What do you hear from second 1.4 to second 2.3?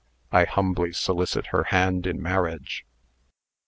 her hand in